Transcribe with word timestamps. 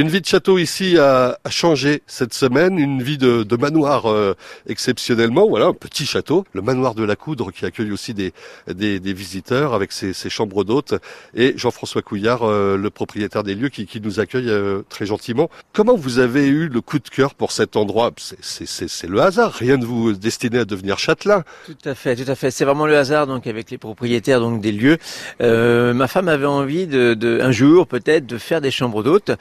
Une 0.00 0.08
vie 0.08 0.22
de 0.22 0.26
château 0.26 0.56
ici 0.56 0.96
a, 0.96 1.38
a 1.44 1.50
changé 1.50 2.02
cette 2.06 2.32
semaine, 2.32 2.78
une 2.78 3.02
vie 3.02 3.18
de, 3.18 3.42
de 3.42 3.56
manoir 3.56 4.06
euh, 4.06 4.34
exceptionnellement. 4.66 5.46
Voilà, 5.46 5.66
un 5.66 5.74
petit 5.74 6.06
château, 6.06 6.46
le 6.54 6.62
manoir 6.62 6.94
de 6.94 7.04
la 7.04 7.16
Coudre 7.16 7.52
qui 7.52 7.66
accueille 7.66 7.92
aussi 7.92 8.14
des, 8.14 8.32
des, 8.66 8.98
des 8.98 9.12
visiteurs 9.12 9.74
avec 9.74 9.92
ses, 9.92 10.14
ses 10.14 10.30
chambres 10.30 10.64
d'hôtes. 10.64 10.94
Et 11.34 11.52
Jean-François 11.58 12.00
Couillard, 12.00 12.44
euh, 12.44 12.78
le 12.78 12.88
propriétaire 12.88 13.42
des 13.42 13.54
lieux, 13.54 13.68
qui, 13.68 13.84
qui 13.84 14.00
nous 14.00 14.20
accueille 14.20 14.48
euh, 14.48 14.80
très 14.88 15.04
gentiment. 15.04 15.50
Comment 15.74 15.96
vous 15.96 16.18
avez 16.18 16.46
eu 16.46 16.68
le 16.68 16.80
coup 16.80 16.98
de 16.98 17.10
cœur 17.10 17.34
pour 17.34 17.52
cet 17.52 17.76
endroit? 17.76 18.10
C'est 18.40 19.06
le 19.06 19.20
hasard, 19.20 19.52
rien 19.52 19.76
de 19.76 19.84
vous 19.84 20.14
destiné 20.14 20.60
à 20.60 20.64
devenir 20.64 20.98
châtelain. 20.98 21.44
Tout 21.66 21.76
à 21.84 21.94
fait, 21.94 22.16
tout 22.16 22.30
à 22.30 22.36
fait. 22.36 22.50
C'est 22.50 22.64
vraiment 22.64 22.86
le 22.86 22.96
hasard 22.96 23.26
donc 23.26 23.46
avec 23.46 23.70
les 23.70 23.76
propriétaires 23.76 24.40
donc 24.40 24.62
des 24.62 24.72
lieux. 24.72 24.96
Euh, 25.42 25.92
ma 25.92 26.08
femme 26.08 26.28
avait 26.28 26.46
envie 26.46 26.86
de, 26.86 27.12
de 27.12 27.38
un 27.42 27.52
jour 27.52 27.86
peut-être 27.86 28.24
de 28.24 28.38
faire 28.38 28.62
des 28.62 28.70
chambres 28.70 29.02
d'hôtes. 29.02 29.32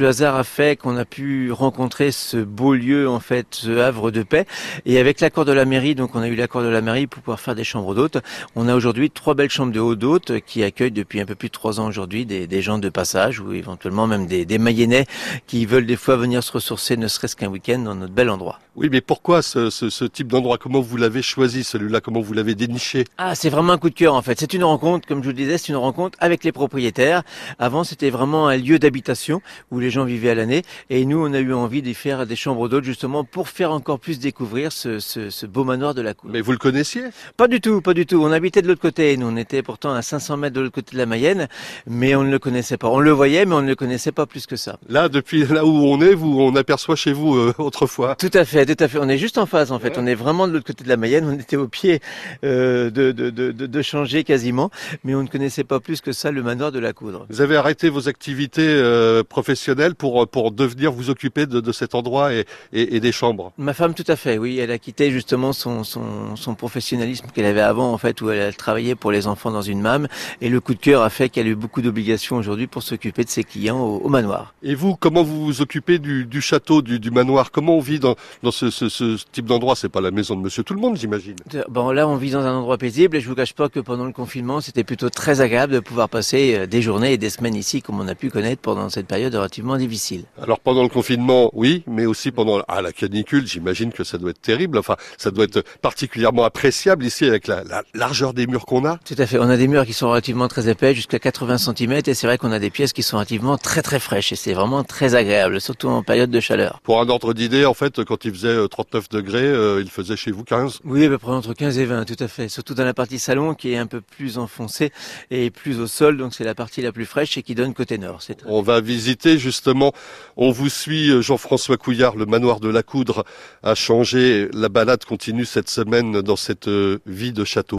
Le 0.00 0.08
hasard 0.08 0.34
a 0.34 0.44
fait 0.44 0.76
qu'on 0.76 0.96
a 0.96 1.04
pu 1.04 1.52
rencontrer 1.52 2.10
ce 2.10 2.38
beau 2.38 2.74
lieu, 2.74 3.08
en 3.08 3.20
fait, 3.20 3.46
ce 3.50 3.78
havre 3.78 4.10
de 4.10 4.22
paix. 4.22 4.46
Et 4.86 4.98
avec 4.98 5.20
l'accord 5.20 5.44
de 5.44 5.52
la 5.52 5.64
mairie, 5.64 5.94
donc 5.94 6.14
on 6.14 6.20
a 6.20 6.28
eu 6.28 6.34
l'accord 6.34 6.62
de 6.62 6.68
la 6.68 6.80
mairie 6.80 7.06
pour 7.06 7.22
pouvoir 7.22 7.38
faire 7.38 7.54
des 7.54 7.64
chambres 7.64 7.94
d'hôtes. 7.94 8.18
On 8.56 8.66
a 8.66 8.74
aujourd'hui 8.74 9.10
trois 9.10 9.34
belles 9.34 9.50
chambres 9.50 9.72
de 9.72 9.80
haut 9.80 9.94
d'hôtes 9.94 10.40
qui 10.46 10.64
accueillent 10.64 10.90
depuis 10.90 11.20
un 11.20 11.26
peu 11.26 11.34
plus 11.34 11.48
de 11.48 11.52
trois 11.52 11.80
ans 11.80 11.86
aujourd'hui 11.86 12.24
des, 12.24 12.46
des, 12.46 12.62
gens 12.62 12.78
de 12.78 12.88
passage 12.88 13.40
ou 13.40 13.52
éventuellement 13.52 14.06
même 14.06 14.26
des, 14.26 14.44
des 14.44 14.58
Mayennais 14.58 15.06
qui 15.46 15.66
veulent 15.66 15.86
des 15.86 15.96
fois 15.96 16.16
venir 16.16 16.42
se 16.42 16.52
ressourcer, 16.52 16.96
ne 16.96 17.06
serait-ce 17.06 17.36
qu'un 17.36 17.48
week-end 17.48 17.80
dans 17.80 17.94
notre 17.94 18.14
bel 18.14 18.30
endroit. 18.30 18.58
Oui, 18.76 18.88
mais 18.90 19.00
pourquoi 19.02 19.42
ce, 19.42 19.68
ce, 19.68 19.90
ce 19.90 20.04
type 20.04 20.28
d'endroit? 20.28 20.56
Comment 20.56 20.80
vous 20.80 20.96
l'avez 20.96 21.22
choisi, 21.22 21.64
celui-là? 21.64 22.00
Comment 22.00 22.20
vous 22.20 22.32
l'avez 22.32 22.54
déniché? 22.54 23.04
Ah, 23.18 23.34
c'est 23.34 23.50
vraiment 23.50 23.74
un 23.74 23.78
coup 23.78 23.90
de 23.90 23.94
cœur, 23.94 24.14
en 24.14 24.22
fait. 24.22 24.40
C'est 24.40 24.54
une 24.54 24.64
rencontre, 24.64 25.06
comme 25.06 25.18
je 25.18 25.24
vous 25.24 25.30
le 25.30 25.36
disais, 25.36 25.58
c'est 25.58 25.68
une 25.68 25.76
rencontre 25.76 26.16
avec 26.20 26.44
les 26.44 26.52
propriétaires. 26.52 27.22
Avant, 27.58 27.84
c'était 27.84 28.10
vraiment 28.10 28.48
un 28.48 28.56
lieu 28.56 28.78
d'habitation 28.78 29.42
où 29.70 29.80
les 29.80 29.89
gens 29.90 30.04
vivaient 30.04 30.30
à 30.30 30.34
l'année. 30.34 30.62
Et 30.88 31.04
nous, 31.04 31.24
on 31.24 31.32
a 31.32 31.38
eu 31.40 31.52
envie 31.52 31.82
d'y 31.82 31.94
faire 31.94 32.26
des 32.26 32.36
chambres 32.36 32.68
d'hôtes, 32.68 32.84
justement, 32.84 33.24
pour 33.24 33.48
faire 33.48 33.72
encore 33.72 33.98
plus 33.98 34.18
découvrir 34.18 34.72
ce, 34.72 34.98
ce, 34.98 35.30
ce 35.30 35.46
beau 35.46 35.64
manoir 35.64 35.94
de 35.94 36.02
la 36.02 36.14
cour. 36.14 36.30
Mais 36.32 36.40
vous 36.40 36.52
le 36.52 36.58
connaissiez? 36.58 37.02
Pas 37.36 37.48
du 37.48 37.60
tout, 37.60 37.80
pas 37.80 37.94
du 37.94 38.06
tout. 38.06 38.22
On 38.22 38.32
habitait 38.32 38.62
de 38.62 38.68
l'autre 38.68 38.80
côté. 38.80 39.16
Nous, 39.16 39.26
on 39.26 39.36
était 39.36 39.62
pourtant 39.62 39.92
à 39.92 40.02
500 40.02 40.36
mètres 40.36 40.54
de 40.56 40.60
l'autre 40.60 40.74
côté 40.74 40.92
de 40.92 40.98
la 40.98 41.06
Mayenne, 41.06 41.48
mais 41.86 42.14
on 42.14 42.24
ne 42.24 42.30
le 42.30 42.38
connaissait 42.38 42.76
pas. 42.76 42.88
On 42.88 42.98
le 43.00 43.10
voyait, 43.10 43.46
mais 43.46 43.54
on 43.54 43.62
ne 43.62 43.68
le 43.68 43.74
connaissait 43.76 44.12
pas 44.12 44.26
plus 44.26 44.46
que 44.46 44.56
ça. 44.56 44.78
Là, 44.88 45.08
depuis 45.08 45.46
là 45.46 45.64
où 45.64 45.84
on 45.86 46.00
est, 46.00 46.14
vous, 46.14 46.40
on 46.40 46.54
aperçoit 46.56 46.96
chez 46.96 47.12
vous 47.12 47.36
euh, 47.36 47.54
autrefois. 47.58 48.14
Tout 48.16 48.30
à 48.34 48.44
fait, 48.44 48.66
tout 48.66 48.82
à 48.82 48.88
fait. 48.88 48.98
On 49.00 49.08
est 49.08 49.18
juste 49.18 49.38
en 49.38 49.46
face, 49.46 49.70
en 49.70 49.78
fait. 49.78 49.96
On 49.98 50.06
est 50.06 50.14
vraiment 50.14 50.46
de 50.48 50.52
l'autre 50.52 50.66
côté 50.66 50.84
de 50.84 50.88
la 50.88 50.96
Mayenne. 50.96 51.24
On 51.26 51.38
était 51.38 51.56
au 51.56 51.68
pied 51.68 52.00
euh, 52.44 52.90
de, 52.90 53.12
de, 53.12 53.30
de, 53.30 53.52
de, 53.52 53.66
de 53.66 53.82
changer 53.82 54.24
quasiment, 54.24 54.70
mais 55.04 55.14
on 55.14 55.22
ne 55.22 55.28
connaissait 55.28 55.64
pas 55.64 55.80
plus 55.80 56.00
que 56.00 56.12
ça 56.12 56.30
le 56.30 56.42
manoir 56.42 56.72
de 56.72 56.78
la 56.78 56.92
Coudre. 56.92 57.26
Vous 57.30 57.40
avez 57.40 57.56
arrêté 57.56 57.88
vos 57.88 58.08
activités 58.08 58.66
euh, 58.66 59.22
professionnelles 59.22 59.69
pour 59.96 60.28
pour 60.28 60.52
devenir 60.52 60.92
vous 60.92 61.10
occuper 61.10 61.46
de, 61.46 61.60
de 61.60 61.72
cet 61.72 61.94
endroit 61.94 62.32
et, 62.32 62.44
et, 62.72 62.96
et, 62.96 63.00
des 63.00 63.12
chambres. 63.12 63.52
Ma 63.58 63.74
femme, 63.74 63.94
tout 63.94 64.04
à 64.06 64.16
fait, 64.16 64.38
oui. 64.38 64.58
Elle 64.58 64.70
a 64.70 64.78
quitté 64.78 65.10
justement 65.10 65.52
son, 65.52 65.84
son, 65.84 66.36
son 66.36 66.54
professionnalisme 66.54 67.26
qu'elle 67.34 67.46
avait 67.46 67.60
avant, 67.60 67.92
en 67.92 67.98
fait, 67.98 68.20
où 68.20 68.30
elle 68.30 68.54
travaillait 68.56 68.94
pour 68.94 69.12
les 69.12 69.26
enfants 69.26 69.50
dans 69.50 69.62
une 69.62 69.80
MAM. 69.80 70.08
Et 70.40 70.48
le 70.48 70.60
coup 70.60 70.74
de 70.74 70.80
cœur 70.80 71.02
a 71.02 71.10
fait 71.10 71.28
qu'elle 71.28 71.46
a 71.46 71.50
eu 71.50 71.54
beaucoup 71.54 71.82
d'obligations 71.82 72.36
aujourd'hui 72.36 72.66
pour 72.66 72.82
s'occuper 72.82 73.24
de 73.24 73.30
ses 73.30 73.44
clients 73.44 73.80
au, 73.80 73.98
au, 73.98 74.08
manoir. 74.08 74.54
Et 74.62 74.74
vous, 74.74 74.96
comment 74.96 75.22
vous 75.22 75.44
vous 75.44 75.60
occupez 75.62 75.98
du, 75.98 76.26
du 76.26 76.40
château, 76.40 76.82
du, 76.82 76.98
du, 76.98 77.10
manoir? 77.10 77.50
Comment 77.50 77.76
on 77.76 77.80
vit 77.80 78.00
dans, 78.00 78.16
dans 78.42 78.50
ce, 78.50 78.70
ce, 78.70 78.88
ce 78.88 79.16
type 79.32 79.46
d'endroit? 79.46 79.76
C'est 79.76 79.88
pas 79.88 80.00
la 80.00 80.10
maison 80.10 80.36
de 80.36 80.42
Monsieur 80.42 80.62
Tout 80.62 80.74
le 80.74 80.80
Monde, 80.80 80.96
j'imagine. 80.96 81.36
Bon, 81.68 81.90
là, 81.90 82.08
on 82.08 82.16
vit 82.16 82.30
dans 82.30 82.44
un 82.44 82.54
endroit 82.54 82.78
paisible 82.78 83.16
et 83.16 83.20
je 83.20 83.28
vous 83.28 83.34
cache 83.34 83.54
pas 83.54 83.68
que 83.68 83.80
pendant 83.80 84.04
le 84.04 84.12
confinement, 84.12 84.60
c'était 84.60 84.84
plutôt 84.84 85.10
très 85.10 85.40
agréable 85.40 85.72
de 85.74 85.80
pouvoir 85.80 86.08
passer 86.08 86.66
des 86.66 86.82
journées 86.82 87.12
et 87.12 87.18
des 87.18 87.30
semaines 87.30 87.54
ici, 87.54 87.82
comme 87.82 88.00
on 88.00 88.08
a 88.08 88.14
pu 88.14 88.30
connaître 88.30 88.62
pendant 88.62 88.88
cette 88.88 89.06
période 89.06 89.34
relativement 89.34 89.59
difficile. 89.76 90.24
Alors 90.42 90.60
pendant 90.60 90.82
le 90.82 90.88
confinement, 90.88 91.50
oui, 91.52 91.82
mais 91.86 92.06
aussi 92.06 92.30
pendant 92.30 92.62
ah, 92.68 92.82
la 92.82 92.92
canicule, 92.92 93.46
j'imagine 93.46 93.92
que 93.92 94.04
ça 94.04 94.18
doit 94.18 94.30
être 94.30 94.40
terrible. 94.40 94.78
Enfin, 94.78 94.96
ça 95.16 95.30
doit 95.30 95.44
être 95.44 95.62
particulièrement 95.82 96.44
appréciable 96.44 97.04
ici 97.04 97.24
avec 97.24 97.46
la, 97.46 97.64
la 97.64 97.82
largeur 97.94 98.34
des 98.34 98.46
murs 98.46 98.66
qu'on 98.66 98.84
a. 98.84 98.98
Tout 99.04 99.14
à 99.18 99.26
fait. 99.26 99.38
On 99.38 99.48
a 99.48 99.56
des 99.56 99.68
murs 99.68 99.86
qui 99.86 99.92
sont 99.92 100.08
relativement 100.10 100.48
très 100.48 100.68
épais, 100.68 100.94
jusqu'à 100.94 101.18
80 101.18 101.58
cm, 101.58 101.92
et 102.06 102.14
c'est 102.14 102.26
vrai 102.26 102.38
qu'on 102.38 102.52
a 102.52 102.58
des 102.58 102.70
pièces 102.70 102.92
qui 102.92 103.02
sont 103.02 103.16
relativement 103.16 103.58
très 103.58 103.82
très 103.82 104.00
fraîches, 104.00 104.32
et 104.32 104.36
c'est 104.36 104.52
vraiment 104.52 104.84
très 104.84 105.14
agréable, 105.14 105.60
surtout 105.60 105.88
en 105.88 106.02
période 106.02 106.30
de 106.30 106.40
chaleur. 106.40 106.80
Pour 106.82 107.00
un 107.00 107.08
ordre 107.08 107.32
d'idée, 107.34 107.64
en 107.64 107.74
fait, 107.74 108.04
quand 108.04 108.24
il 108.24 108.32
faisait 108.32 108.56
39 108.68 109.08
degrés, 109.08 109.42
euh, 109.42 109.80
il 109.80 109.90
faisait 109.90 110.16
chez 110.16 110.30
vous 110.30 110.44
15 110.44 110.80
Oui, 110.84 111.04
à 111.04 111.08
peu 111.08 111.18
près 111.18 111.32
entre 111.32 111.54
15 111.54 111.78
et 111.78 111.84
20, 111.84 112.04
tout 112.04 112.16
à 112.18 112.28
fait. 112.28 112.48
Surtout 112.48 112.74
dans 112.74 112.84
la 112.84 112.94
partie 112.94 113.18
salon, 113.18 113.54
qui 113.54 113.72
est 113.72 113.78
un 113.78 113.86
peu 113.86 114.00
plus 114.00 114.38
enfoncée 114.38 114.92
et 115.30 115.50
plus 115.50 115.80
au 115.80 115.86
sol, 115.86 116.16
donc 116.16 116.34
c'est 116.34 116.44
la 116.44 116.54
partie 116.54 116.82
la 116.82 116.92
plus 116.92 117.06
fraîche 117.06 117.36
et 117.36 117.42
qui 117.42 117.54
donne 117.54 117.74
côté 117.74 117.98
nord. 117.98 118.20
Très... 118.20 118.36
On 118.46 118.62
va 118.62 118.80
visiter 118.80 119.38
justement, 119.50 119.92
on 120.36 120.52
vous 120.52 120.68
suit 120.68 121.22
Jean-François 121.22 121.76
Couillard, 121.76 122.14
le 122.16 122.24
manoir 122.24 122.60
de 122.60 122.68
la 122.68 122.82
Coudre 122.82 123.24
a 123.62 123.74
changé, 123.74 124.48
la 124.52 124.68
balade 124.68 125.04
continue 125.04 125.44
cette 125.44 125.68
semaine 125.68 126.22
dans 126.22 126.36
cette 126.36 126.70
vie 127.04 127.32
de 127.32 127.44
château. 127.44 127.68